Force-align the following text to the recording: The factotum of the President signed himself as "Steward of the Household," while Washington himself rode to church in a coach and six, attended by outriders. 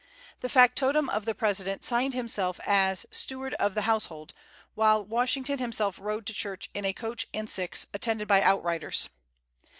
The 0.39 0.49
factotum 0.49 1.09
of 1.09 1.25
the 1.25 1.35
President 1.35 1.83
signed 1.83 2.15
himself 2.15 2.59
as 2.65 3.05
"Steward 3.11 3.53
of 3.59 3.75
the 3.75 3.83
Household," 3.83 4.33
while 4.73 5.05
Washington 5.05 5.59
himself 5.59 5.99
rode 5.99 6.25
to 6.25 6.33
church 6.33 6.71
in 6.73 6.85
a 6.85 6.91
coach 6.91 7.27
and 7.35 7.47
six, 7.47 7.85
attended 7.93 8.27
by 8.27 8.41
outriders. 8.41 9.09